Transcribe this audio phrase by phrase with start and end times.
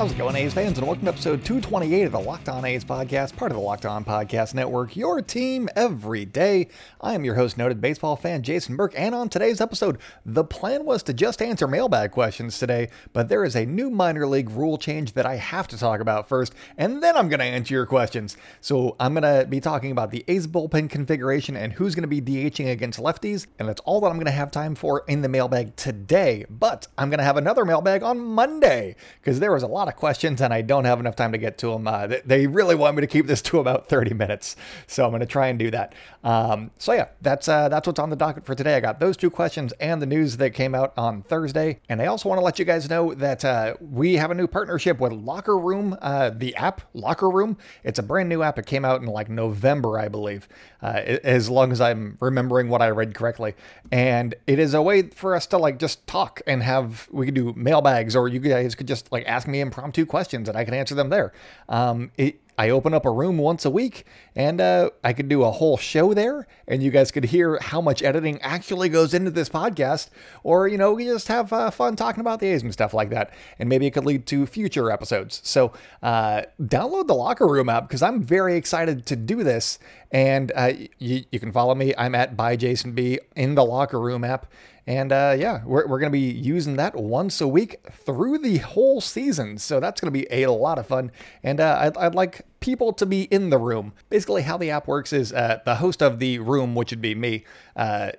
[0.00, 0.78] How's it going, A's fans?
[0.78, 3.84] And welcome to episode 228 of the Locked On A's podcast, part of the Locked
[3.84, 6.68] On Podcast Network, your team every day.
[7.02, 10.86] I am your host, noted baseball fan Jason Burke, and on today's episode, the plan
[10.86, 14.78] was to just answer mailbag questions today, but there is a new minor league rule
[14.78, 17.84] change that I have to talk about first, and then I'm going to answer your
[17.84, 18.38] questions.
[18.62, 22.20] So I'm going to be talking about the A's bullpen configuration and who's going to
[22.20, 25.20] be DHing against lefties, and that's all that I'm going to have time for in
[25.20, 26.46] the mailbag today.
[26.48, 29.89] But I'm going to have another mailbag on Monday because there was a lot of
[29.90, 31.86] of questions and I don't have enough time to get to them.
[31.86, 35.20] Uh, they really want me to keep this to about 30 minutes, so I'm going
[35.20, 35.94] to try and do that.
[36.22, 38.76] Um, so yeah, that's uh, that's what's on the docket for today.
[38.76, 42.06] I got those two questions and the news that came out on Thursday, and I
[42.06, 45.12] also want to let you guys know that uh, we have a new partnership with
[45.12, 47.56] Locker Room, uh, the app Locker Room.
[47.82, 48.58] It's a brand new app.
[48.58, 50.48] It came out in like November, I believe,
[50.82, 53.54] uh, as long as I'm remembering what I read correctly,
[53.90, 57.34] and it is a way for us to like just talk and have we could
[57.34, 60.74] do mailbags or you guys could just like ask me impromptu questions and I can
[60.74, 61.32] answer them there.
[61.68, 64.04] Um, it, I open up a room once a week
[64.36, 67.80] and uh, I could do a whole show there and you guys could hear how
[67.80, 70.10] much editing actually goes into this podcast.
[70.42, 73.08] Or, you know, we just have uh, fun talking about the A's and stuff like
[73.10, 73.32] that.
[73.58, 75.40] And maybe it could lead to future episodes.
[75.42, 75.72] So
[76.02, 79.78] uh, download the Locker Room app because I'm very excited to do this.
[80.10, 81.94] And uh, you, you can follow me.
[81.96, 84.52] I'm at by Jason B in the Locker Room app.
[84.86, 88.58] And uh, yeah, we're, we're going to be using that once a week through the
[88.58, 89.56] whole season.
[89.56, 91.10] So that's going to be a lot of fun.
[91.42, 93.92] And uh, I'd, I'd like people to be in the room.
[94.08, 97.14] Basically, how the app works is uh, the host of the room, which would be
[97.14, 97.44] me,
[97.76, 98.12] uh,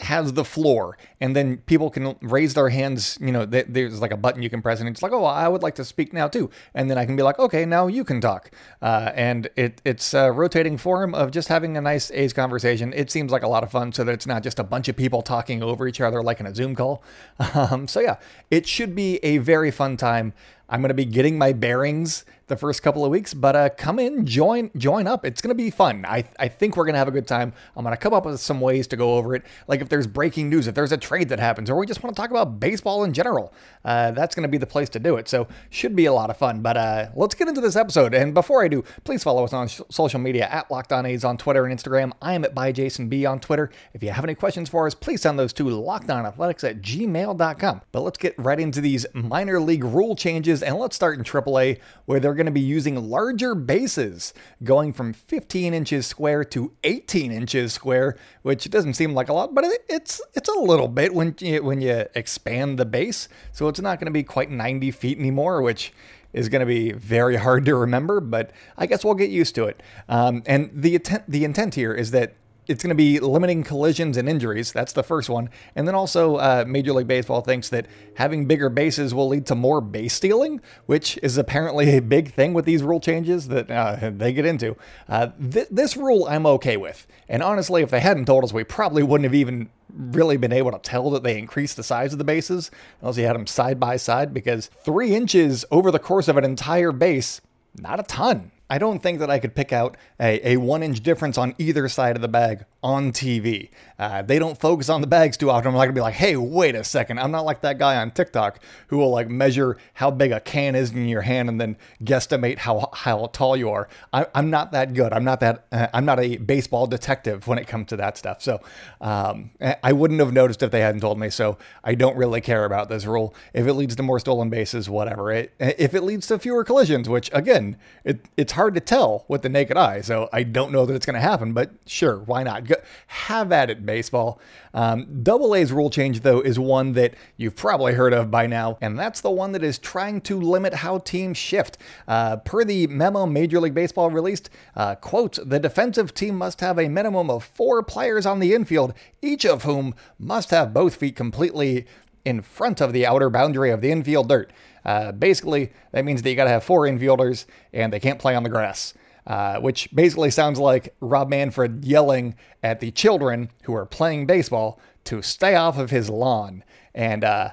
[0.00, 4.16] has the floor and then people can raise their hands you know there's like a
[4.16, 6.50] button you can press and it's like oh i would like to speak now too.
[6.74, 8.50] And then i can be like okay now you can talk.
[8.80, 12.92] Uh, and it, it's a rotating form of just having a nice a's conversation.
[12.94, 14.96] It seems like a lot of fun so that it's not just a bunch of
[14.96, 17.02] people talking over each other like in a zoom call.
[17.60, 18.16] Um, so yeah
[18.50, 20.32] it should be a very fun time
[20.70, 23.98] I'm going to be getting my bearings the first couple of weeks, but uh, come
[23.98, 25.24] in, join, join up.
[25.24, 26.04] It's going to be fun.
[26.04, 27.52] I, I think we're going to have a good time.
[27.76, 29.44] I'm going to come up with some ways to go over it.
[29.68, 32.14] Like if there's breaking news, if there's a trade that happens, or we just want
[32.14, 33.54] to talk about baseball in general,
[33.84, 35.28] uh, that's going to be the place to do it.
[35.28, 36.60] So should be a lot of fun.
[36.60, 38.14] But uh, let's get into this episode.
[38.14, 41.24] And before I do, please follow us on sh- social media at Locked On A's
[41.24, 42.12] on Twitter and Instagram.
[42.20, 43.70] I am at by Jason B on Twitter.
[43.94, 47.82] If you have any questions for us, please send those to lockedonathletics at gmail.com.
[47.92, 51.78] But let's get right into these minor league rule changes and let's start in AAA,
[52.06, 57.32] where they're going to be using larger bases, going from 15 inches square to 18
[57.32, 61.34] inches square, which doesn't seem like a lot, but it's it's a little bit when
[61.38, 63.28] you, when you expand the base.
[63.52, 65.92] So it's not going to be quite 90 feet anymore, which
[66.32, 69.64] is going to be very hard to remember, but I guess we'll get used to
[69.64, 69.82] it.
[70.08, 72.34] Um, and the intent, the intent here is that
[72.66, 74.72] it's going to be limiting collisions and injuries.
[74.72, 75.50] That's the first one.
[75.74, 79.54] And then also, uh, Major League Baseball thinks that having bigger bases will lead to
[79.54, 84.10] more base stealing, which is apparently a big thing with these rule changes that uh,
[84.14, 84.76] they get into.
[85.08, 87.06] Uh, th- this rule I'm okay with.
[87.28, 90.70] And honestly, if they hadn't told us, we probably wouldn't have even really been able
[90.72, 93.80] to tell that they increased the size of the bases unless you had them side
[93.80, 97.40] by side because three inches over the course of an entire base,
[97.76, 98.52] not a ton.
[98.70, 101.88] I don't think that I could pick out a, a one inch difference on either
[101.88, 103.68] side of the bag on TV.
[103.98, 105.68] Uh, they don't focus on the bags too often.
[105.68, 107.18] I'm not gonna be like, hey, wait a second.
[107.18, 110.74] I'm not like that guy on TikTok who will like measure how big a can
[110.74, 113.88] is in your hand and then guesstimate how how tall you are.
[114.12, 115.12] I, am not that good.
[115.12, 115.66] I'm not that.
[115.72, 118.40] Uh, I'm not a baseball detective when it comes to that stuff.
[118.40, 118.60] So
[119.00, 119.50] um,
[119.82, 121.28] I wouldn't have noticed if they hadn't told me.
[121.28, 123.34] So I don't really care about this rule.
[123.52, 125.32] If it leads to more stolen bases, whatever.
[125.32, 129.42] It, if it leads to fewer collisions, which again, it, it's hard to tell with
[129.42, 130.02] the naked eye.
[130.02, 132.66] So I don't know that it's going to happen, but sure, why not?
[132.66, 132.74] Go,
[133.06, 134.38] have at it, baseball.
[134.74, 138.76] Um, Double A's rule change, though, is one that you've probably heard of by now,
[138.80, 141.78] and that's the one that is trying to limit how teams shift.
[142.06, 146.78] Uh, per the memo Major League Baseball released, uh, quote, the defensive team must have
[146.78, 148.92] a minimum of four players on the infield,
[149.22, 151.86] each of whom must have both feet completely
[152.24, 154.52] in front of the outer boundary of the infield dirt.
[154.84, 158.34] Uh, basically, that means that you got to have four infielders and they can't play
[158.34, 158.94] on the grass.
[159.26, 164.80] Uh, which basically sounds like Rob Manfred yelling at the children who are playing baseball
[165.04, 166.64] to stay off of his lawn.
[166.94, 167.50] And uh,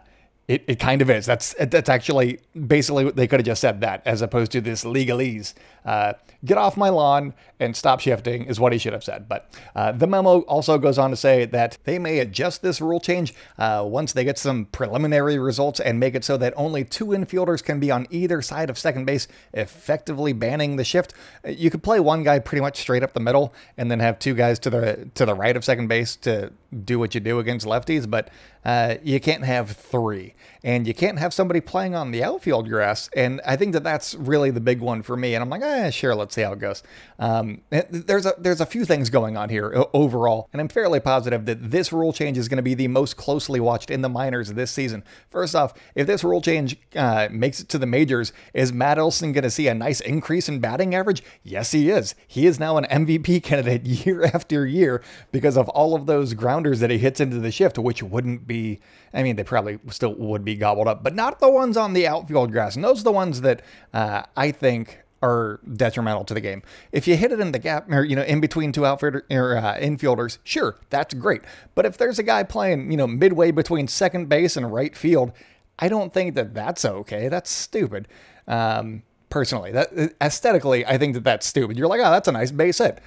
[0.47, 1.25] It, it kind of is.
[1.25, 4.85] That's that's actually basically what they could have just said that as opposed to this
[4.85, 5.53] legalese.
[5.83, 6.13] Uh,
[6.47, 9.27] get off my lawn and stop shifting is what he should have said.
[9.27, 12.99] But uh, the memo also goes on to say that they may adjust this rule
[12.99, 17.07] change uh, once they get some preliminary results and make it so that only two
[17.07, 21.13] infielders can be on either side of second base, effectively banning the shift.
[21.45, 24.33] You could play one guy pretty much straight up the middle and then have two
[24.33, 26.51] guys to the to the right of second base to
[26.83, 28.29] do what you do against lefties, but
[28.65, 33.09] uh, you can't have three, and you can't have somebody playing on the outfield grass.
[33.15, 35.35] And I think that that's really the big one for me.
[35.35, 36.83] And I'm like, eh, sure, let's see how it goes.
[37.19, 41.45] Um, there's a there's a few things going on here overall, and I'm fairly positive
[41.45, 44.53] that this rule change is going to be the most closely watched in the minors
[44.53, 45.03] this season.
[45.29, 49.31] First off, if this rule change uh, makes it to the majors, is Matt Olson
[49.33, 51.23] going to see a nice increase in batting average?
[51.43, 52.15] Yes, he is.
[52.27, 55.01] He is now an MVP candidate year after year
[55.31, 58.79] because of all of those grounders that he hits into the shift, which wouldn't be
[59.13, 62.07] I mean, they probably still would be gobbled up, but not the ones on the
[62.07, 62.75] outfield grass.
[62.75, 63.61] And those are the ones that
[63.93, 66.61] uh, I think are detrimental to the game.
[66.91, 69.57] If you hit it in the gap, or you know, in between two outfielder or
[69.57, 71.41] uh, infielders, sure, that's great.
[71.75, 75.33] But if there's a guy playing, you know, midway between second base and right field,
[75.79, 77.27] I don't think that that's okay.
[77.27, 78.07] That's stupid.
[78.47, 79.89] Um, personally, that
[80.21, 81.77] aesthetically, I think that that's stupid.
[81.77, 82.99] You're like, oh, that's a nice base hit.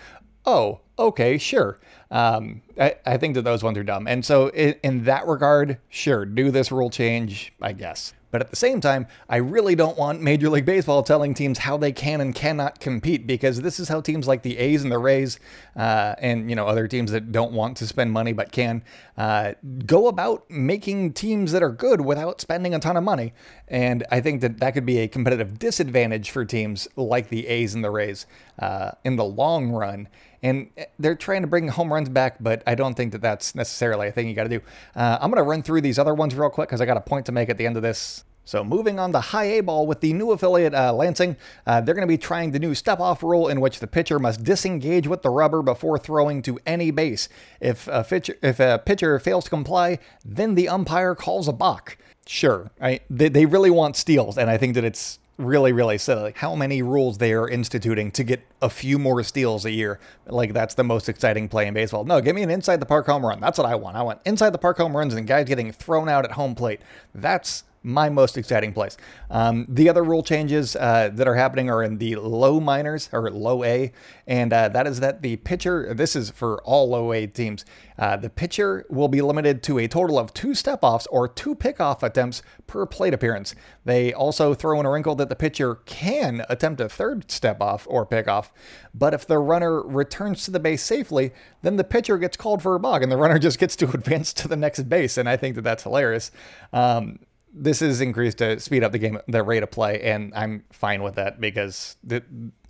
[0.47, 1.79] Oh, okay, sure.
[2.11, 4.09] Um, I, I, think that those ones are dumb.
[4.09, 8.15] And so, in, in that regard, sure, do this rule change, I guess.
[8.31, 11.77] But at the same time, I really don't want Major League Baseball telling teams how
[11.77, 14.99] they can and cannot compete because this is how teams like the A's and the
[14.99, 15.41] Rays
[15.77, 18.85] uh, and you know other teams that don't want to spend money but can
[19.17, 19.55] uh,
[19.85, 23.33] go about making teams that are good without spending a ton of money.
[23.67, 27.75] And I think that that could be a competitive disadvantage for teams like the A's
[27.75, 28.27] and the Rays
[28.61, 30.09] uh, in the long run
[30.43, 34.09] and they're trying to bring home runs back, but I don't think that that's necessarily
[34.09, 34.61] a thing you got to do.
[34.95, 37.01] Uh, I'm going to run through these other ones real quick because I got a
[37.03, 38.25] point to make at the end of this.
[38.45, 41.95] So moving on to high A ball with the new affiliate uh, Lansing, uh, they're
[41.95, 45.23] going to be trying the new step-off rule in which the pitcher must disengage with
[45.23, 47.29] the rubber before throwing to any base.
[47.61, 51.97] If a pitcher, if a pitcher fails to comply, then the umpire calls a balk.
[52.27, 56.33] Sure, I, they, they really want steals, and I think that it's really, really silly
[56.37, 59.99] how many rules they are instituting to get a few more steals a year.
[60.27, 62.05] Like that's the most exciting play in baseball.
[62.05, 63.41] No, give me an inside the park home run.
[63.41, 63.97] That's what I want.
[63.97, 66.81] I want inside the park home runs and guys getting thrown out at home plate.
[67.15, 68.97] That's my most exciting place.
[69.31, 73.31] Um, the other rule changes uh, that are happening are in the low minors or
[73.31, 73.93] low A,
[74.27, 77.65] and uh, that is that the pitcher, this is for all low A teams,
[77.99, 81.55] uh, the pitcher will be limited to a total of two step offs or two
[81.55, 83.55] pickoff attempts per plate appearance.
[83.85, 87.87] They also throw in a wrinkle that the pitcher can attempt a third step off
[87.91, 88.51] or pickoff,
[88.95, 91.33] but if the runner returns to the base safely,
[91.63, 94.33] then the pitcher gets called for a balk and the runner just gets to advance
[94.35, 95.17] to the next base.
[95.17, 96.31] And I think that that's hilarious.
[96.73, 97.21] Um,
[97.53, 101.03] this is increased to speed up the game, the rate of play, and I'm fine
[101.03, 102.23] with that because the,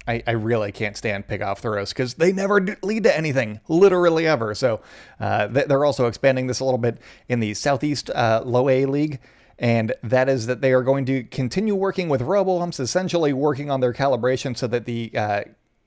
[0.09, 4.55] I, I really can't stand pickoff throws because they never lead to anything, literally ever.
[4.55, 4.81] So
[5.19, 6.99] uh, they're also expanding this a little bit
[7.29, 9.21] in the Southeast uh, Low A League.
[9.59, 13.71] And that is that they are going to continue working with robo umps, essentially working
[13.71, 15.43] on their calibration so that the uh,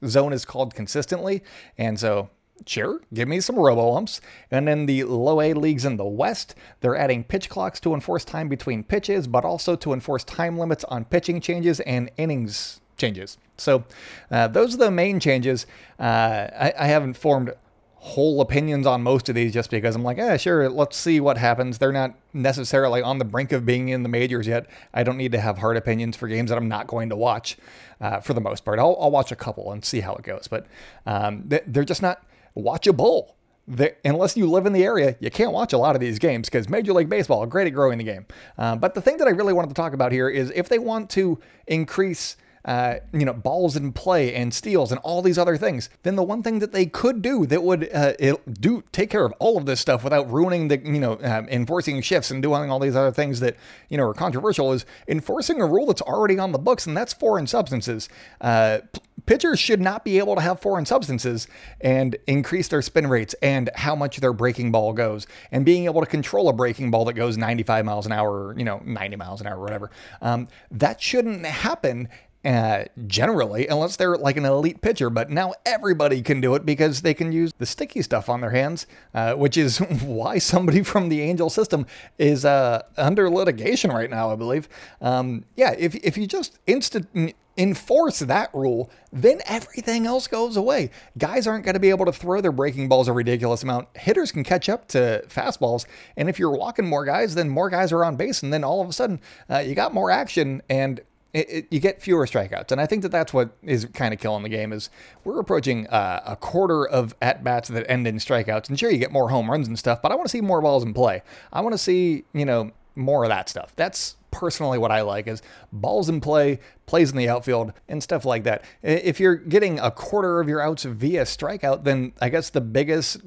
[0.05, 1.43] zone is called consistently.
[1.75, 2.29] And so
[2.65, 4.21] Sure, give me some robo umps.
[4.49, 8.23] And in the low A leagues in the West, they're adding pitch clocks to enforce
[8.23, 13.37] time between pitches, but also to enforce time limits on pitching changes and innings changes.
[13.57, 13.83] So
[14.31, 15.65] uh, those are the main changes.
[15.99, 17.53] Uh, I, I, haven't formed
[17.95, 21.37] whole opinions on most of these just because I'm like, eh, sure, let's see what
[21.37, 21.77] happens.
[21.77, 24.67] They're not necessarily on the brink of being in the majors yet.
[24.93, 27.57] I don't need to have hard opinions for games that I'm not going to watch
[27.99, 28.79] uh, for the most part.
[28.79, 30.67] I'll, I'll, watch a couple and see how it goes, but
[31.05, 32.23] um, they're just not
[32.55, 33.33] watchable.
[33.65, 36.49] The, unless you live in the area, you can't watch a lot of these games
[36.49, 38.25] because Major League Baseball are great at growing the game.
[38.57, 40.79] Uh, but the thing that I really wanted to talk about here is if they
[40.79, 45.57] want to increase uh, you know, balls in play and steals and all these other
[45.57, 48.13] things, then the one thing that they could do that would uh,
[48.59, 52.01] do take care of all of this stuff without ruining the, you know, uh, enforcing
[52.01, 53.57] shifts and doing all these other things that,
[53.89, 57.13] you know, are controversial is enforcing a rule that's already on the books, and that's
[57.13, 58.07] foreign substances.
[58.39, 58.79] Uh,
[59.25, 61.47] pitchers should not be able to have foreign substances
[61.81, 66.01] and increase their spin rates and how much their breaking ball goes and being able
[66.01, 69.15] to control a breaking ball that goes 95 miles an hour or, you know, 90
[69.15, 69.91] miles an hour or whatever.
[70.21, 72.09] Um, that shouldn't happen
[72.45, 75.09] uh, generally, unless they're like an elite pitcher.
[75.09, 78.49] But now everybody can do it because they can use the sticky stuff on their
[78.49, 81.85] hands, uh, which is why somebody from the Angel system
[82.17, 84.67] is uh, under litigation right now, I believe.
[85.01, 90.89] Um, yeah, if, if you just instant enforce that rule, then everything else goes away.
[91.17, 93.87] Guys aren't going to be able to throw their breaking balls a ridiculous amount.
[93.95, 95.85] Hitters can catch up to fastballs.
[96.17, 98.41] And if you're walking more guys, then more guys are on base.
[98.41, 101.01] And then all of a sudden, uh, you got more action and
[101.33, 102.71] it, it, you get fewer strikeouts.
[102.71, 104.89] And I think that that's what is kind of killing the game is
[105.23, 108.69] we're approaching uh, a quarter of at-bats that end in strikeouts.
[108.69, 110.61] And sure, you get more home runs and stuff, but I want to see more
[110.61, 111.23] balls in play.
[111.51, 113.73] I want to see, you know, more of that stuff.
[113.75, 118.25] That's personally what I like is balls in play, plays in the outfield, and stuff
[118.25, 118.65] like that.
[118.81, 123.21] If you're getting a quarter of your outs via strikeout, then I guess the biggest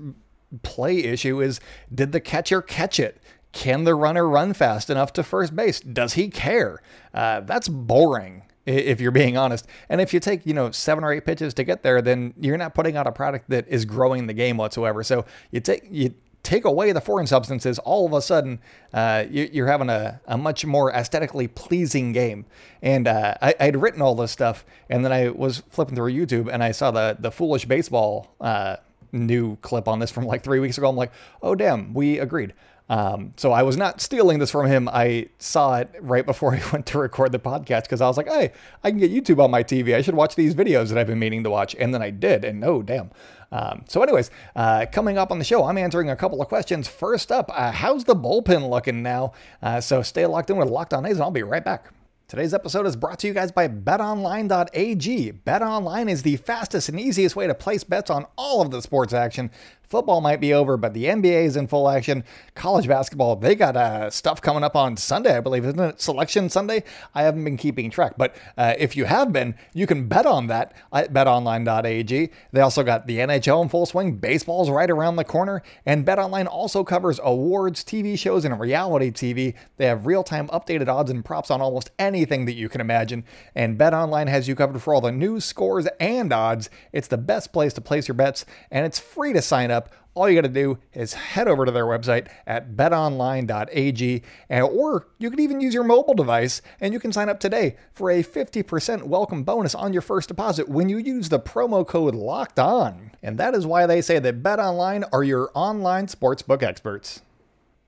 [0.63, 1.61] play issue is
[1.95, 3.23] did the catcher catch it?
[3.53, 5.81] Can the runner run fast enough to first base?
[5.81, 6.83] Does he care?
[7.15, 9.67] Uh, that's boring if you're being honest.
[9.89, 12.59] And if you take, you know, seven or eight pitches to get there, then you're
[12.59, 15.03] not putting out a product that is growing the game whatsoever.
[15.05, 16.15] So you take you
[16.47, 18.61] take away the foreign substances, all of a sudden
[18.93, 22.47] uh, you, are having a, a, much more aesthetically pleasing game.
[22.81, 26.49] And uh, I, would written all this stuff, and then I was flipping through YouTube,
[26.50, 28.76] and I saw the the foolish baseball uh,
[29.11, 30.88] new clip on this from like three weeks ago.
[30.88, 31.12] I'm like,
[31.43, 32.55] oh damn, we agreed.
[32.88, 34.88] Um, so I was not stealing this from him.
[34.88, 38.29] I saw it right before he went to record the podcast because I was like,
[38.29, 38.53] hey,
[38.85, 39.95] I can get YouTube on my TV.
[39.95, 41.75] I should watch these videos that I've been meaning to watch.
[41.79, 42.45] And then I did.
[42.45, 43.11] And oh, damn.
[43.53, 46.88] Um, so, anyways, uh, coming up on the show, I'm answering a couple of questions.
[46.88, 49.33] First up, uh, how's the bullpen looking now?
[49.62, 51.93] Uh, so stay locked in with Locked On A's, and I'll be right back.
[52.29, 55.33] Today's episode is brought to you guys by betonline.ag.
[55.47, 59.12] BetOnline is the fastest and easiest way to place bets on all of the sports
[59.12, 59.49] action
[59.88, 62.25] Football might be over, but the NBA is in full action.
[62.55, 66.00] College basketball, they got uh, stuff coming up on Sunday, I believe, isn't it?
[66.00, 66.83] Selection Sunday?
[67.14, 70.49] I haven't been keeping track, but uh, if you have been, you can bet on
[70.49, 72.31] that at betonline.ag.
[72.52, 74.16] They also got the NHL in full swing.
[74.16, 75.62] Baseball's right around the corner.
[75.85, 79.55] And BetOnline also covers awards, TV shows, and reality TV.
[79.76, 83.25] They have real time updated odds and props on almost anything that you can imagine.
[83.55, 86.71] And BetOnline has you covered for all the news, scores, and odds.
[86.93, 89.92] It's the best place to place your bets, and it's free to sign up up,
[90.16, 95.30] all you got to do is head over to their website at betonline.ag, or you
[95.30, 99.02] can even use your mobile device and you can sign up today for a 50%
[99.02, 103.11] welcome bonus on your first deposit when you use the promo code LOCKED ON.
[103.23, 107.21] And that is why they say that BetOnline are your online sportsbook experts.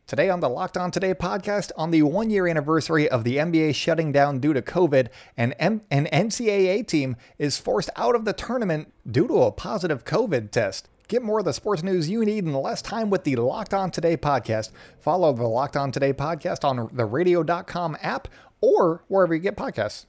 [0.06, 3.74] Today on the Locked On Today podcast, on the one year anniversary of the NBA
[3.74, 8.32] shutting down due to COVID, an, M- an NCAA team is forced out of the
[8.32, 10.88] tournament due to a positive COVID test.
[11.08, 13.90] Get more of the sports news you need in less time with the Locked On
[13.90, 14.70] Today podcast.
[15.00, 18.28] Follow the Locked On Today podcast on the radio.com app
[18.60, 20.04] or wherever you get podcasts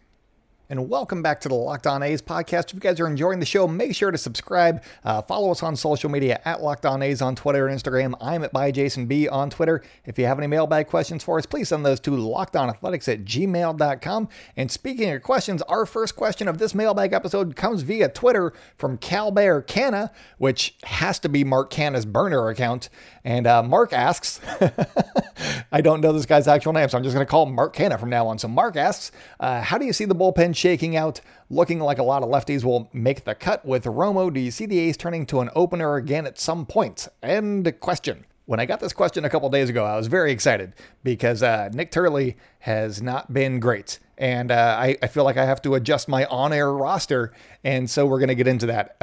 [0.70, 2.68] and welcome back to the Locked On A's podcast.
[2.68, 4.84] If you guys are enjoying the show, make sure to subscribe.
[5.04, 8.14] Uh, follow us on social media at Locked On A's on Twitter and Instagram.
[8.22, 9.82] I'm at by Jason B on Twitter.
[10.06, 14.30] If you have any mailbag questions for us, please send those to lockedonathletics at gmail.com.
[14.56, 19.00] And speaking of questions, our first question of this mailbag episode comes via Twitter from
[19.00, 22.90] Cal Bear Canha, which has to be Mark Canha's burner account.
[23.24, 24.40] And uh, Mark asks,
[25.72, 27.76] I don't know this guy's actual name, so I'm just going to call him Mark
[27.76, 28.40] Canha from now on.
[28.40, 31.22] So Mark asks, uh, how do you see the bullpen shaking out?
[31.50, 34.34] Looking like a lot of lefties will make the cut with Romo.
[34.34, 37.08] Do you see the A's turning to an opener again at some point?
[37.24, 38.26] End question.
[38.46, 40.74] When I got this question a couple days ago, I was very excited
[41.04, 44.00] because uh, Nik Turley has not been great.
[44.18, 47.32] And uh, I, I, feel like I have to adjust my on air roster.
[47.64, 48.98] And so we're going to get into that.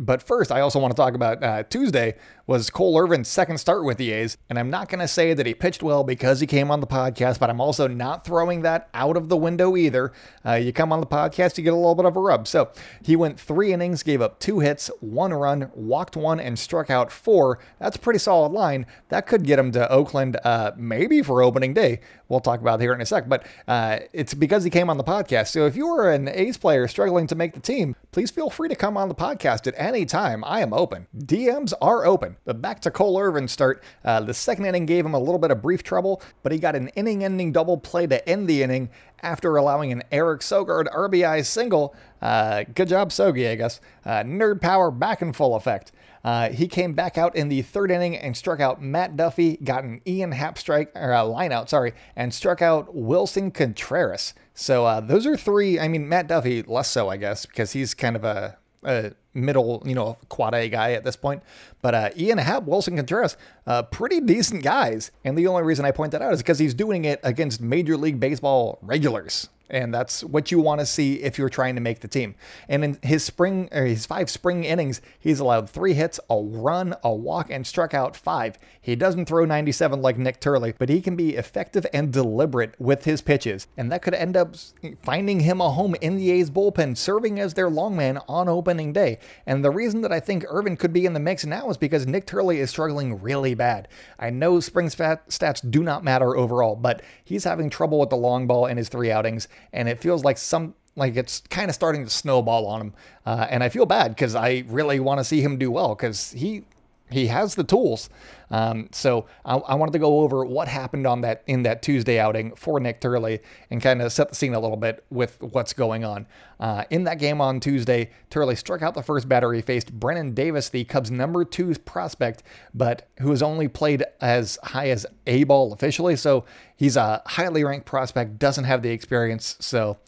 [0.00, 2.16] But first, I also want to talk about uh, Tuesday
[2.46, 4.38] was Cole Irvin's second start with the A's.
[4.48, 6.86] And I'm not going to say that he pitched well because he came on the
[6.86, 10.10] podcast, but I'm also not throwing that out of the window either.
[10.44, 12.48] Uh, you come on the podcast, you get a little bit of a rub.
[12.48, 12.70] So
[13.02, 17.12] he went three innings, gave up two hits, one run, walked one, and struck out
[17.12, 17.58] four.
[17.78, 18.86] That's a pretty solid line.
[19.10, 22.00] That could get him to Oakland uh, maybe for opening day.
[22.30, 23.28] We'll talk about here in a sec.
[23.28, 25.48] But uh, it's because he came on the podcast.
[25.48, 28.68] So if you are an A's player struggling to make the team, please feel free
[28.68, 30.44] to come on the podcast at any time.
[30.44, 31.08] I am open.
[31.18, 32.36] DMs are open.
[32.44, 33.82] But back to Cole Irvin start.
[34.04, 36.76] Uh, the second inning gave him a little bit of brief trouble, but he got
[36.76, 38.90] an inning ending double play to end the inning
[39.22, 41.94] after allowing an Eric Sogard RBI single.
[42.22, 43.80] Uh, good job, Sogi, I guess.
[44.04, 45.92] Uh, nerd power back in full effect.
[46.22, 49.84] Uh, he came back out in the third inning and struck out Matt Duffy, got
[49.84, 54.34] an Ian Happ strike, or a line out, sorry, and struck out Willson Contreras.
[54.54, 55.80] So uh, those are three.
[55.80, 59.82] I mean, Matt Duffy less so, I guess, because he's kind of a, a middle,
[59.86, 61.42] you know, quad A guy at this point.
[61.82, 65.10] But uh, Ian Happ, Willson Contreras, uh, pretty decent guys.
[65.24, 67.96] And the only reason I point that out is because he's doing it against Major
[67.96, 69.48] League Baseball regulars.
[69.70, 72.34] and that's what you want to see if you're trying to make the team.
[72.68, 76.96] And in his spring or his five spring innings, he's allowed three hits, a run,
[77.04, 78.58] a walk, and struck out five.
[78.80, 83.04] He doesn't throw 97 like Nik Turley, but he can be effective and deliberate with
[83.04, 84.56] his pitches, and that could end up
[85.04, 88.92] finding him a home in the A's bullpen, serving as their long man on opening
[88.92, 89.19] day.
[89.46, 92.06] And the reason that I think Irvin could be in the mix now is because
[92.06, 93.88] Nik Turley is struggling really bad.
[94.18, 98.46] I know spring stats do not matter overall, but he's having trouble with the long
[98.46, 102.04] ball in his three outings and it feels like some like it's kind of starting
[102.04, 102.94] to snowball on him.
[103.24, 106.32] Uh, and I feel bad because I really want to see him do well because
[106.32, 106.64] he
[107.10, 108.08] he has the tools.
[108.50, 112.18] Um, so I, I, wanted to go over what happened on that in that Tuesday
[112.18, 113.38] outing for Nik Turley
[113.70, 116.26] and kind of set the scene a little bit with what's going on.
[116.58, 119.52] Uh, in that game on Tuesday, Turley struck out the first batter.
[119.52, 122.42] He faced Brennen Davis, the Cubs' number two prospect,
[122.74, 126.16] but who has only played as high as A ball officially.
[126.16, 126.44] So
[126.76, 129.56] he's a highly ranked prospect, doesn't have the experience.
[129.60, 129.98] So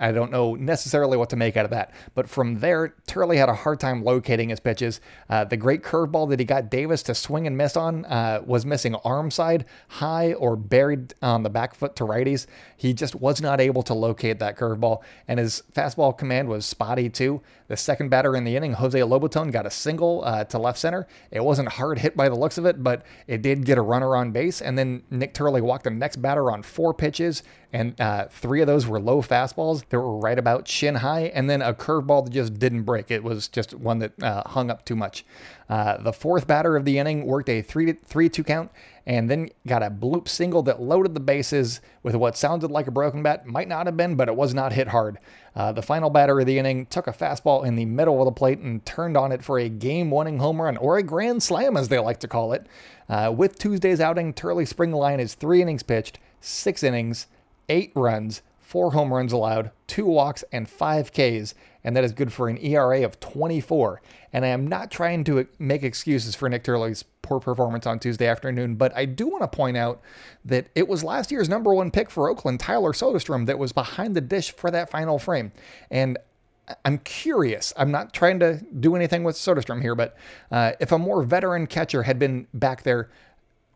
[0.00, 1.92] I don't know necessarily what to make out of that.
[2.14, 5.00] But from there, Turley had a hard time locating his pitches.
[5.28, 8.64] Uh, the great curveball that he got Davis to swing and miss on uh, was
[8.64, 12.46] missing arm side, high, or buried on the back foot to righties.
[12.76, 17.10] He just was not able to locate that curveball, and his fastball command was spotty
[17.10, 17.42] too.
[17.70, 21.06] The second batter in the inning, Jose Lobaton, got a single uh, to left center.
[21.30, 24.16] It wasn't hard hit by the looks of it, but it did get a runner
[24.16, 24.60] on base.
[24.60, 28.66] And then Nik Turley walked the next batter on four pitches, and uh, three of
[28.66, 32.32] those were low fastballs that were right about shin high, and then a curveball that
[32.32, 33.08] just didn't break.
[33.08, 35.24] It was just one that uh, hung up too much.
[35.68, 38.72] Uh, the fourth batter of the inning worked a 3 3 2 count
[39.10, 42.92] and then got a bloop single that loaded the bases with what sounded like a
[42.92, 43.44] broken bat.
[43.44, 45.18] Might not have been, but it was not hit hard.
[45.56, 48.30] Uh, the final batter of the inning took a fastball in the middle of the
[48.30, 51.76] plate and turned on it for a game winning home run, or a grand slam
[51.76, 52.68] as they like to call it.
[53.08, 57.26] Uh, with Tuesday's outing, Turley Spring Line is three innings pitched, six innings,
[57.68, 62.32] eight runs, four home runs allowed, two walks, and five Ks, and that is good
[62.32, 64.00] for an ERA of 24.
[64.32, 68.26] And I am not trying to make excuses for Nik Turley's poor performance on Tuesday
[68.26, 70.00] afternoon, but I do want to point out
[70.44, 74.16] that it was last year's number one pick for Oakland, Tyler Soderstrom, that was behind
[74.16, 75.52] the dish for that final frame.
[75.92, 76.18] And
[76.84, 77.72] I'm curious.
[77.76, 80.16] I'm not trying to do anything with Soderstrom here, but
[80.50, 83.08] uh, if a more veteran catcher had been back there,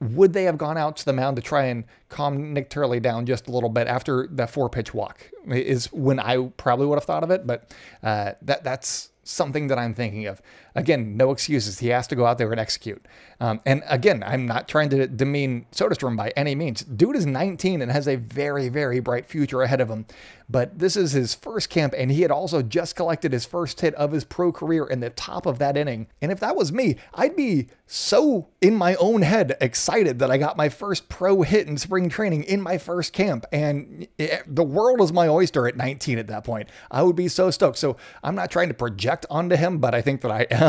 [0.00, 3.24] would they have gone out to the mound to try and calm Nik Turley down
[3.24, 5.30] just a little bit after that four pitch walk?
[5.46, 9.78] Is when I probably would have thought of it, but uh, that that's something that
[9.78, 10.42] I'm thinking of.
[10.76, 11.78] Again, no excuses.
[11.78, 13.06] He has to go out there and execute.
[13.40, 16.82] Um, and again, I'm not trying to demean Soderstrom by any means.
[16.82, 20.06] Dude is 19 and has a very, very bright future ahead of him.
[20.48, 23.94] But this is his first camp, and he had also just collected his first hit
[23.94, 26.06] of his pro career in the top of that inning.
[26.20, 30.36] And if that was me, I'd be so in my own head excited that I
[30.36, 33.46] got my first pro hit in spring training in my first camp.
[33.52, 36.68] And it, the world is my oyster at 19 at that point.
[36.90, 37.78] I would be so stoked.
[37.78, 40.63] So I'm not trying to project onto him, but I think that I am.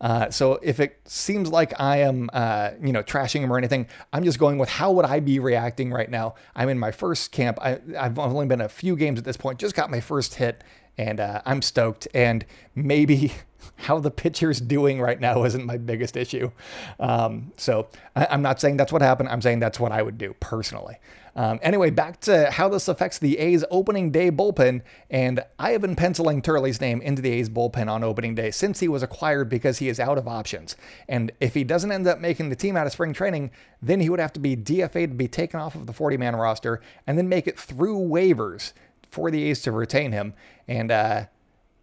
[0.00, 3.86] Uh, so if it seems like I am, uh, you know, trashing him or anything,
[4.12, 6.34] I'm just going with how would I be reacting right now?
[6.54, 7.58] I'm in my first camp.
[7.60, 10.62] I, I've only been a few games at this point, just got my first hit,
[10.98, 12.08] and uh, I'm stoked.
[12.14, 13.32] And maybe
[13.76, 16.50] how the pitcher's doing right now isn't my biggest issue.
[16.98, 19.28] Um, so I, am not saying that's what happened.
[19.28, 20.96] I'm saying that's what I would do personally.
[21.36, 24.82] Um, anyway, back to how this affects the A's opening day bullpen.
[25.10, 28.80] And I have been penciling Turley's name into the A's bullpen on opening day since
[28.80, 30.76] he was acquired because he is out of options.
[31.08, 33.50] And if he doesn't end up making the team out of spring training,
[33.82, 36.36] then he would have to be DFA'd to be taken off of the 40 man
[36.36, 38.72] roster and then make it through waivers
[39.10, 40.34] for the A's to retain him.
[40.68, 41.26] And uh,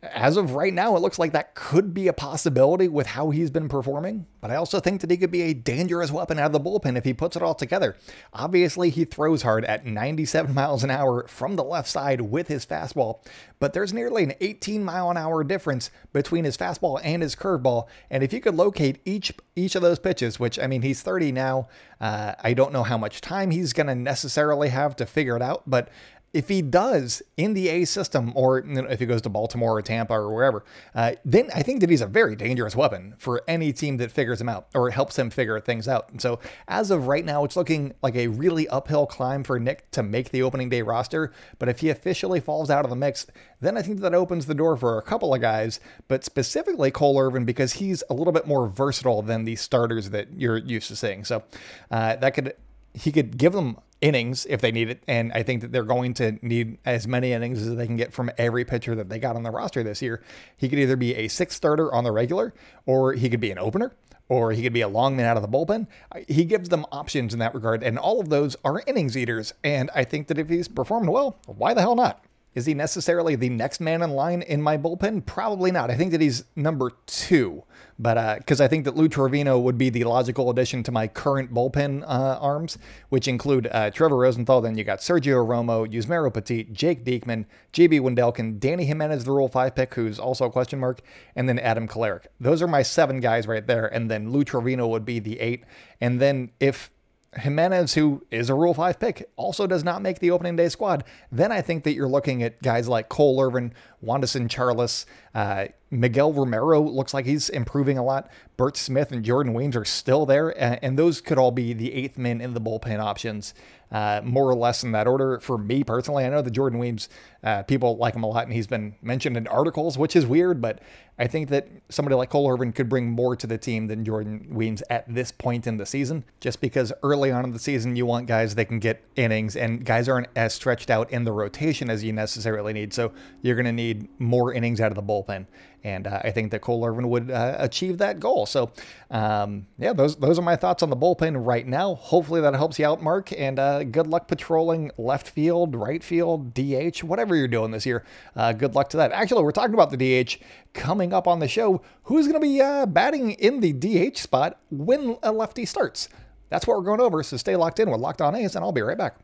[0.03, 3.51] as of right now, it looks like that could be a possibility with how he's
[3.51, 4.25] been performing.
[4.39, 6.97] But I also think that he could be a dangerous weapon out of the bullpen
[6.97, 7.95] if he puts it all together.
[8.33, 12.65] Obviously, he throws hard at 97 miles an hour from the left side with his
[12.65, 13.23] fastball,
[13.59, 17.87] but there's nearly an 18 mile an hour difference between his fastball and his curveball.
[18.09, 21.31] And if you could locate each each of those pitches, which I mean he's 30
[21.31, 21.67] now,
[21.99, 25.43] uh, I don't know how much time he's going to necessarily have to figure it
[25.43, 25.89] out, but
[26.33, 30.13] if he does in the A system, or if he goes to Baltimore or Tampa
[30.13, 30.63] or wherever,
[30.95, 34.39] uh, then I think that he's a very dangerous weapon for any team that figures
[34.39, 36.09] him out or helps him figure things out.
[36.09, 39.91] And so, as of right now, it's looking like a really uphill climb for Nik
[39.91, 41.33] to make the opening day roster.
[41.59, 43.25] But if he officially falls out of the mix,
[43.59, 47.19] then I think that opens the door for a couple of guys, but specifically Cole
[47.19, 50.95] Irvin because he's a little bit more versatile than the starters that you're used to
[50.95, 51.25] seeing.
[51.25, 51.43] So
[51.89, 52.53] uh, that could
[52.93, 55.03] he could give them innings if they need it.
[55.07, 58.11] And I think that they're going to need as many innings as they can get
[58.13, 60.23] from every pitcher that they got on the roster this year.
[60.57, 62.53] He could either be a sixth starter on the regular,
[62.85, 63.93] or he could be an opener,
[64.27, 65.87] or he could be a long man out of the bullpen.
[66.27, 69.53] He gives them options in that regard, and all of those are innings eaters.
[69.63, 72.23] And I think that if he's performed well, why the hell not?
[72.53, 75.25] Is he necessarily the next man in line in my bullpen?
[75.25, 75.89] Probably not.
[75.89, 77.63] I think that he's number two,
[77.97, 81.07] but because uh, I think that Lou Trivino would be the logical addition to my
[81.07, 84.59] current bullpen uh, arms, which include uh, Trevor Rosenthal.
[84.59, 89.47] Then you got Sergio Romo, Yusmeiro Petit, Jake Diekman, JB Wendelken, Dany Jimenez, the Rule
[89.47, 90.99] Five pick, who's also a question mark,
[91.37, 92.25] and then Adam Kolarek.
[92.41, 95.63] Those are my seven guys right there, and then Lou Trivino would be the eight.
[96.01, 96.91] And then if
[97.33, 101.05] Jimenez, who is a Rule 5 pick, also does not make the opening day squad,
[101.31, 106.33] then I think that you're looking at guys like Cole Irvin, Wandisson Charles, uh, Miguel
[106.33, 106.81] Romero.
[106.81, 108.29] Looks like he's improving a lot.
[108.57, 110.49] Burch Smith and Jordan Weems are still there,
[110.83, 113.53] and those could all be the eighth men in the bullpen options
[113.91, 115.39] uh, more or less in that order.
[115.39, 117.09] For me personally, I know that Jordan Weems,
[117.43, 120.61] uh, people like him a lot, and he's been mentioned in articles, which is weird,
[120.61, 120.79] but
[121.19, 124.47] I think that somebody like Cole Irvin could bring more to the team than Jordan
[124.49, 128.05] Weems at this point in the season, just because early on in the season, you
[128.05, 131.89] want guys that can get innings, and guys aren't as stretched out in the rotation
[131.89, 132.93] as you necessarily need.
[132.93, 135.45] So you're going to need more innings out of the bullpen.
[135.83, 138.45] And uh, I think that Cole Irvin would uh, achieve that goal.
[138.45, 138.71] So,
[139.09, 141.95] um, yeah, those those are my thoughts on the bullpen right now.
[141.95, 143.31] Hopefully that helps you out, Mark.
[143.31, 148.05] And uh, good luck patrolling left field, right field, DH, whatever you're doing this year.
[148.35, 149.11] Uh, good luck to that.
[149.11, 150.37] Actually, we're talking about the DH
[150.73, 151.81] coming up on the show.
[152.03, 156.09] Who's going to be uh, batting in the DH spot when a lefty starts?
[156.49, 157.23] That's what we're going over.
[157.23, 159.15] So stay locked in with Locked On A's, and I'll be right back.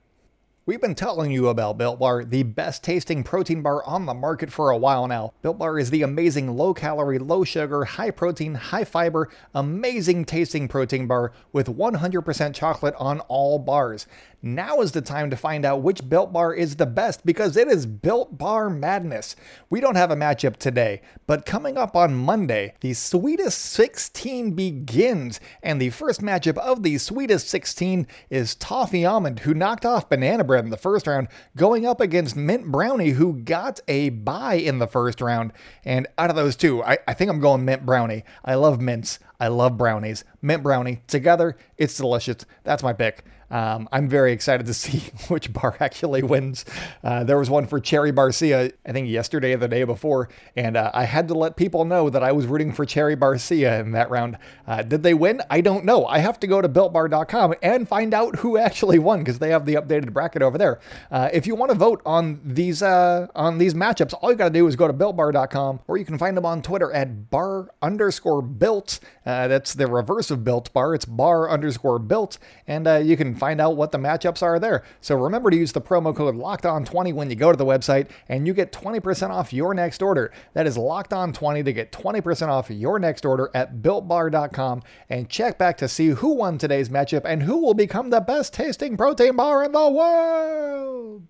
[0.67, 4.51] We've been telling you about Built Bar, the best tasting protein bar on the market
[4.51, 5.31] for a while now.
[5.41, 10.67] Built Bar is the amazing low calorie, low sugar, high protein, high fiber, amazing tasting
[10.67, 14.07] protein bar with 100% chocolate on all bars.
[14.43, 17.67] Now is the time to find out which Built Bar is the best because it
[17.67, 19.35] is Built Bar Madness.
[19.67, 25.39] We don't have a matchup today, but coming up on Monday, the Sweetest 16 begins,
[25.63, 30.43] and the first matchup of the Sweetest 16 is Toffee Almond, who knocked off Banana
[30.43, 34.77] Bread in the first round, going up against Mint Brownie, who got a bye in
[34.77, 35.51] the first round.
[35.83, 38.23] And out of those two, I, I think I'm going Mint Brownie.
[38.45, 39.17] I love mints.
[39.39, 40.23] I love brownies.
[40.41, 41.01] Mint brownie.
[41.07, 42.45] Together, it's delicious.
[42.63, 43.23] That's my pick.
[43.49, 46.65] Um, I'm very excited to see which bar actually wins.
[47.03, 50.77] Uh, there was one for Cherry Barcia, I think yesterday or the day before, and
[50.77, 53.91] uh, I had to let people know that I was rooting for Cherry Barcia in
[53.91, 54.37] that round.
[54.67, 55.41] Uh, did they win?
[55.49, 56.05] I don't know.
[56.05, 59.65] I have to go to builtbar.com and find out who actually won because they have
[59.65, 60.79] the updated bracket over there.
[61.11, 64.45] Uh, if you want to vote on these uh, on these matchups, all you got
[64.45, 67.69] to do is go to builtbar.com, or you can find them on Twitter at bar
[67.81, 68.99] underscore built.
[69.27, 70.95] Uh, that's the reverse of built bar.
[70.95, 74.83] It's bar underscore built, and you can find out what the matchups are there.
[75.01, 77.65] So remember to use the promo code Locked On 20 when you go to the
[77.65, 80.31] website, and you get 20% off your next order.
[80.53, 85.29] That is Locked On 20 to get 20% off your next order at BuiltBar.com, and
[85.29, 88.95] check back to see who won today's matchup and who will become the best tasting
[88.95, 91.23] protein bar in the world.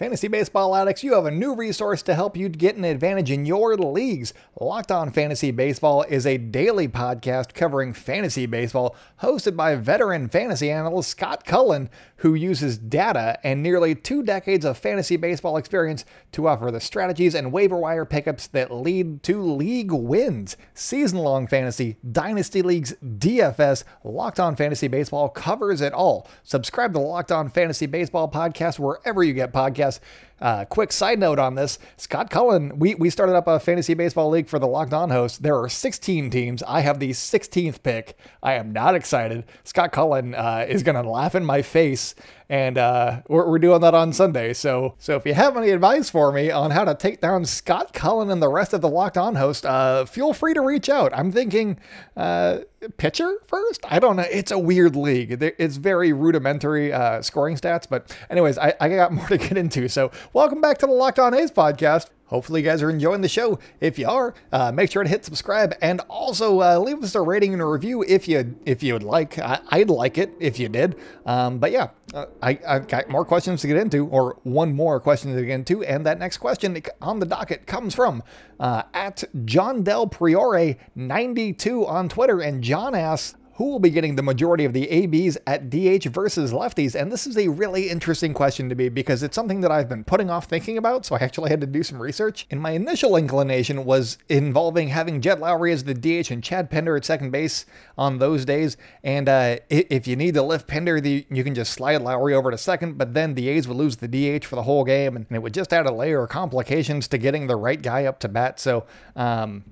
[0.00, 3.44] Fantasy Baseball Addicts, you have a new resource to help you get an advantage in
[3.44, 4.32] your leagues.
[4.58, 10.70] Locked On Fantasy Baseball is a daily podcast covering fantasy baseball, hosted by veteran fantasy
[10.70, 16.48] analyst Scott Cullen, who uses data and nearly two decades of fantasy baseball experience to
[16.48, 20.56] offer the strategies and waiver wire pickups that lead to league wins.
[20.72, 26.26] Season long fantasy, dynasty leagues, DFS, Locked On Fantasy Baseball covers it all.
[26.42, 30.00] Subscribe to Locked On Fantasy Baseball podcast wherever you get podcasts podcast.
[30.40, 34.30] Uh, quick side note on this Scott Cullen, we, we started up a fantasy baseball
[34.30, 35.42] league for the Locked On host.
[35.42, 36.62] There are 16 teams.
[36.62, 38.16] I have the 16th pick.
[38.42, 39.44] I am not excited.
[39.64, 42.14] Scott Cullen uh, is going to laugh in my face
[42.50, 44.52] and uh, we're, we're, doing that on Sunday.
[44.52, 47.92] So, so if you have any advice for me on how to take down Scott
[47.92, 51.12] Cullen and the rest of the Locked On host, uh, feel free to reach out.
[51.14, 51.78] I'm thinking
[52.16, 52.58] uh,
[52.96, 53.84] pitcher first.
[53.88, 54.26] I don't know.
[54.28, 55.40] It's a weird league.
[55.40, 59.88] It's very rudimentary uh, scoring stats, but anyways, I, I got more to get into.
[59.88, 62.08] So, welcome back to the Locked On A's podcast.
[62.30, 63.58] Hopefully, you guys are enjoying the show.
[63.80, 67.20] If you are, uh, make sure to hit subscribe and also uh, leave us a
[67.20, 69.36] rating and a review if you if you would like.
[69.40, 70.94] I, would like it if you did.
[71.26, 75.00] Um, but yeah, uh, I, I've got more questions to get into, or one more
[75.00, 78.22] question to get into, and that next question on the docket comes from
[78.58, 84.16] uh, at John Del Priore 92 on Twitter, and John asks, who will be getting
[84.16, 86.98] the majority of the ABs at DH versus lefties?
[86.98, 90.02] And this is a really interesting question to me because it's something that I've been
[90.02, 92.46] putting off thinking about, so I actually had to do some research.
[92.50, 96.96] And my initial inclination was involving having Jed Lowrie as the DH and Chad Pinder
[96.96, 97.66] at second base
[97.98, 98.78] on those days.
[99.04, 102.50] And uh, if you need to lift Pinder, the, you can just slide Lowrie over
[102.50, 105.26] to second, but then the A's would lose the DH for the whole game, and
[105.30, 108.28] it would just add a layer of complications to getting the right guy up to
[108.28, 108.58] bat.
[108.58, 109.64] So, um,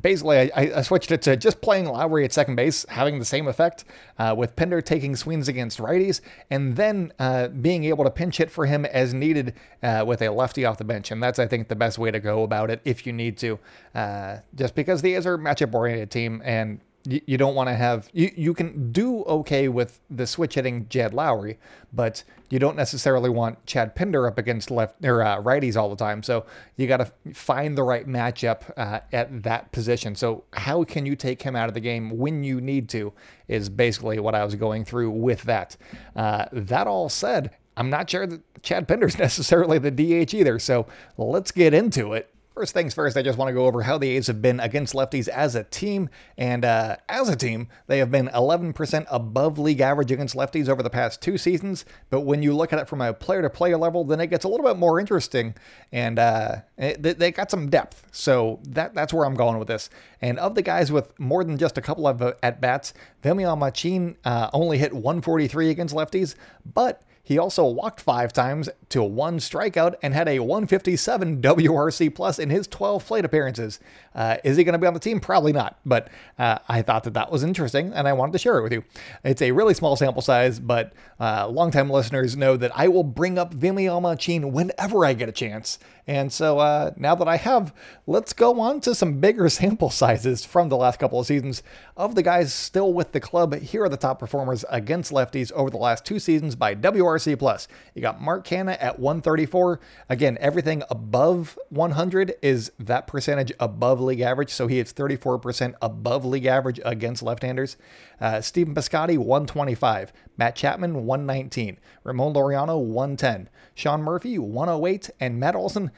[0.00, 3.46] basically, I, I, switched it to just playing Lowrie at second base, having the same
[3.46, 3.84] effect,
[4.18, 8.50] uh, with Pinder taking swings against righties, and then uh, being able to pinch hit
[8.50, 11.10] for him as needed uh, with a lefty off the bench.
[11.10, 13.58] And that's, I think, the best way to go about it if you need to,
[13.94, 17.74] uh, just because the A's are matchup oriented team and you, you don't want to
[17.74, 21.56] have you, you can do okay with the switch hitting Jed Lowrie,
[21.92, 25.96] but you don't necessarily want Chad Pinder up against left or uh, righties all the
[25.96, 26.22] time.
[26.22, 30.14] So you got to find the right matchup uh, at that position.
[30.14, 33.12] So how can you take him out of the game when you need to?
[33.48, 35.76] Is basically what I was going through with that.
[36.16, 40.58] Uh, that all said, I'm not sure that Chad Pinder's necessarily the DH either.
[40.58, 40.86] So
[41.16, 42.30] let's get into it.
[42.54, 44.94] First things first, I just want to go over how the A's have been against
[44.94, 46.08] lefties as a team.
[46.38, 50.80] And uh, as a team, they have been 11% above league average against lefties over
[50.80, 51.84] the past two seasons.
[52.10, 54.44] But when you look at it from a player to player level, then it gets
[54.44, 55.56] a little bit more interesting.
[55.90, 58.06] And uh, it, they got some depth.
[58.12, 59.90] So that, that's where I'm going with this.
[60.20, 63.58] And of the guys with more than just a couple of uh, at bats, Vimael
[63.58, 69.38] Machin uh, only hit 143 against lefties, but he also walked five times to one
[69.38, 73.80] strikeout and had a 157 WRC plus in his 12 plate appearances.
[74.14, 75.18] Uh, is he going to be on the team?
[75.18, 78.56] Probably not, but uh, I thought that that was interesting and I wanted to share
[78.58, 78.84] it with you.
[79.24, 83.36] It's a really small sample size, but uh, longtime listeners know that I will bring
[83.36, 85.80] up Vimael Machin whenever I get a chance.
[86.06, 87.72] And so uh, now that I have,
[88.06, 91.62] let's go on to some bigger sample sizes from the last couple of seasons.
[91.96, 95.70] Of the guys still with the club, here are the top performers against lefties over
[95.70, 97.68] the last two seasons by WRC plus.
[97.94, 99.80] You got Mark Canha at 134.
[100.08, 104.50] Again, everything above 100 is that percentage above league average.
[104.50, 107.76] So he is 34% above league average against left-handers.
[108.20, 110.12] Uh, Stephen Piscotty 125.
[110.36, 111.78] Matt Chapman 119.
[112.04, 113.48] Ramon Laureano 110.
[113.74, 115.10] Sean Murphy 108.
[115.18, 115.90] And Matt Olson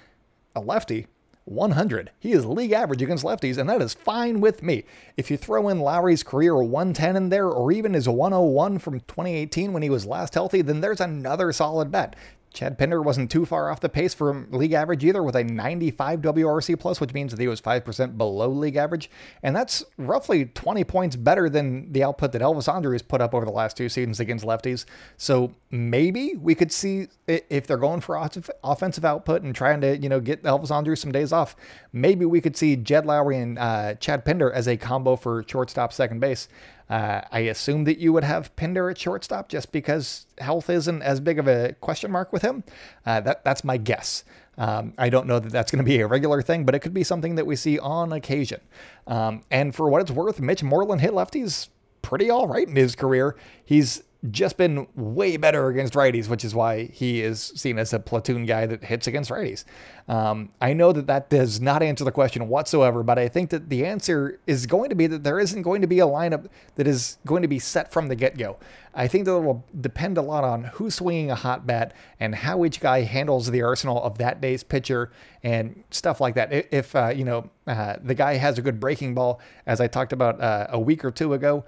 [0.56, 1.06] a lefty,
[1.44, 2.10] 100.
[2.18, 4.84] He is league average against lefties, and that is fine with me.
[5.16, 9.72] If you throw in Lowrie's career 110 in there, or even his 101 from 2018
[9.72, 12.16] when he was last healthy, then there's another solid bet.
[12.56, 16.22] Chad Pinder wasn't too far off the pace from league average either with a 95
[16.22, 19.10] WRC plus, which means that he was 5% below league average.
[19.42, 23.44] And that's roughly 20 points better than the output that Elvis Andrus put up over
[23.44, 24.86] the last two seasons against lefties.
[25.18, 28.16] So maybe we could see if they're going for
[28.64, 31.56] offensive output and trying to, you know, get Elvis Andrus some days off,
[31.92, 35.92] maybe we could see Jed Lowrie and uh, Chad Pinder as a combo for shortstop
[35.92, 36.48] second base.
[36.88, 41.20] Uh, I assume that you would have Pinder at shortstop just because health isn't as
[41.20, 42.62] big of a question mark with him.
[43.04, 44.24] Uh, that that's my guess.
[44.58, 46.94] Um, I don't know that that's going to be a regular thing, but it could
[46.94, 48.60] be something that we see on occasion.
[49.06, 51.68] Um, and for what it's worth, Mitch Moreland hit lefties
[52.02, 53.36] pretty all right in his career.
[53.64, 57.98] He's just been way better against righties, which is why he is seen as a
[57.98, 59.64] platoon guy that hits against righties.
[60.08, 63.68] Um, I know that that does not answer the question whatsoever, but I think that
[63.68, 66.86] the answer is going to be that there isn't going to be a lineup that
[66.86, 68.56] is going to be set from the get go.
[68.94, 72.34] I think that it will depend a lot on who's swinging a hot bat and
[72.34, 75.10] how each guy handles the arsenal of that day's pitcher
[75.42, 76.52] and stuff like that.
[76.72, 80.14] If, uh, you know, uh, the guy has a good breaking ball, as I talked
[80.14, 81.64] about uh, a week or two ago,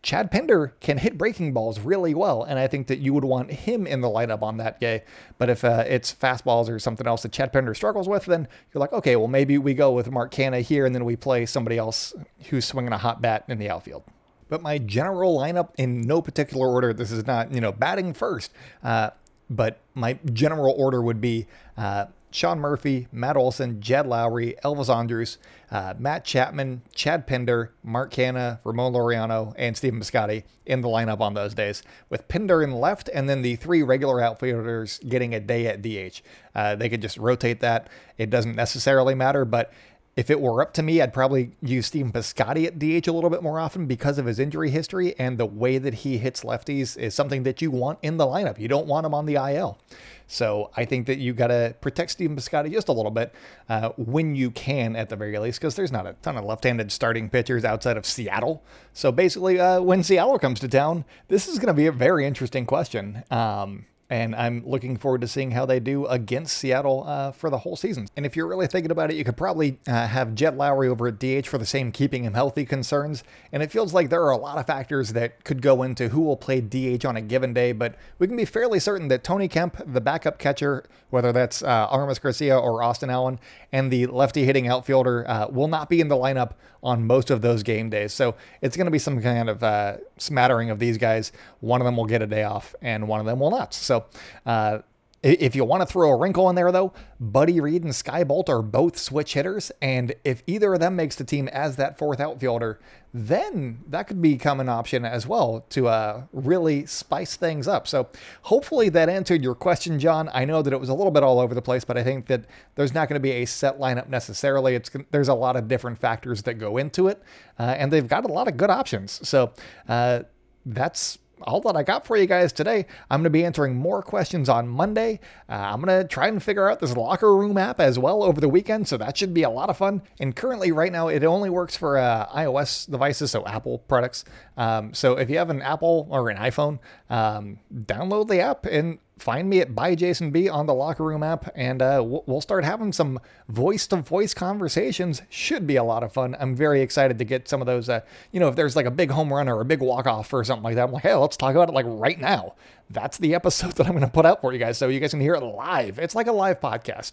[0.00, 3.50] Chad Pinder can hit breaking balls really well, and I think that you would want
[3.50, 5.02] him in the lineup on that day.
[5.38, 8.80] But if uh, it's fastballs or something else that Chad Pinder struggles with, then you're
[8.80, 11.78] like, okay, well, maybe we go with Mark Canha here, and then we play somebody
[11.78, 12.14] else
[12.48, 14.04] who's swinging a hot bat in the outfield.
[14.48, 18.52] But my general lineup, in no particular order, this is not, you know, batting first,
[18.82, 19.10] uh,
[19.50, 25.38] but my general order would be uh, Sean Murphy, Matt Olson, Jed Lowrie, Elvis Andrus,
[25.70, 31.20] uh, Matt Chapman, Chad Pinder, Mark Canha, Ramon Laureano, and Stephen Piscotty in the lineup
[31.20, 35.40] on those days, with Pinder in left and then the three regular outfielders getting a
[35.40, 36.20] day at DH.
[36.54, 37.88] Uh, they could just rotate that.
[38.18, 39.72] It doesn't necessarily matter, but
[40.18, 43.30] if it were up to me, I'd probably use Stephen Piscotty at DH a little
[43.30, 46.98] bit more often because of his injury history and the way that he hits lefties
[46.98, 48.58] is something that you want in the lineup.
[48.58, 49.78] You don't want him on the IL.
[50.26, 53.32] So I think that you got to protect Stephen Piscotty just a little bit
[53.68, 56.90] uh, when you can, at the very least, because there's not a ton of left-handed
[56.90, 58.64] starting pitchers outside of Seattle.
[58.92, 62.26] So basically, uh, when Seattle comes to town, this is going to be a very
[62.26, 63.22] interesting question.
[63.30, 67.58] Um, and I'm looking forward to seeing how they do against Seattle uh, for the
[67.58, 68.08] whole season.
[68.16, 71.08] And if you're really thinking about it, you could probably uh, have Jed Lowrie over
[71.08, 73.22] at DH for the same keeping him healthy concerns.
[73.52, 76.22] And it feels like there are a lot of factors that could go into who
[76.22, 79.46] will play DH on a given day, but we can be fairly certain that Tony
[79.46, 83.38] Kemp, the backup catcher, whether that's uh, Aramis Garcia or Austin Allen,
[83.72, 87.42] and the lefty hitting outfielder uh, will not be in the lineup on most of
[87.42, 88.12] those game days.
[88.12, 91.32] So it's going to be some kind of uh, smattering of these guys.
[91.60, 93.74] One of them will get a day off, and one of them will not.
[93.74, 94.06] So
[94.46, 94.80] uh,
[95.20, 98.48] If you want to throw a wrinkle in there, though, Buddy Reed and Skye Bolt
[98.48, 99.72] are both switch hitters.
[99.82, 102.78] And if either of them makes the team as that fourth outfielder,
[103.12, 107.88] then that could become an option as well to uh, really spice things up.
[107.88, 108.08] So
[108.42, 110.30] hopefully that answered your question, John.
[110.32, 112.26] I know that it was a little bit all over the place, but I think
[112.26, 112.44] that
[112.76, 114.76] there's not going to be a set lineup necessarily.
[114.76, 117.20] It's There's a lot of different factors that go into it,
[117.58, 119.26] uh, and they've got a lot of good options.
[119.28, 119.52] So
[119.88, 120.20] uh,
[120.64, 122.86] that's all that I got for you guys today.
[123.10, 125.20] I'm going to be answering more questions on Monday.
[125.48, 128.40] Uh, I'm going to try and figure out this locker room app as well over
[128.40, 130.02] the weekend, so that should be a lot of fun.
[130.20, 134.24] And currently, right now, it only works for uh, iOS devices, so Apple products.
[134.56, 136.78] Um, so if you have an Apple or an iPhone,
[137.10, 141.22] um, download the app and find me at by Jason B on the locker room
[141.22, 145.22] app, and uh, we'll start having some voice to voice conversations.
[145.28, 146.36] Should be a lot of fun.
[146.38, 147.88] I'm very excited to get some of those.
[147.88, 148.00] Uh,
[148.32, 150.44] you know, if there's like a big home run or a big walk off or
[150.44, 152.54] something like that, I'm like, hey, let's talk about it like right now
[152.90, 154.78] that's the episode that I'm going to put out for you guys.
[154.78, 155.98] So you guys can hear it live.
[155.98, 157.12] It's like a live podcast,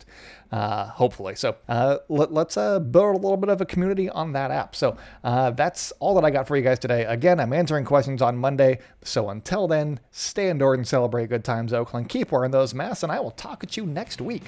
[0.51, 1.35] uh, hopefully.
[1.35, 4.75] So uh, let, us uh, build a little bit of a community on that app.
[4.75, 7.05] So uh, that's all that I got for you guys today.
[7.05, 8.79] Again, I'm answering questions on Monday.
[9.03, 12.09] So until then, stay indoors and celebrate good times, Oakland.
[12.09, 14.43] Keep wearing those masks, and I will talk at you next week.